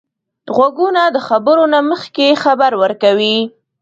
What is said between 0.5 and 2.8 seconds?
غوږونه د خبرو نه مخکې خبر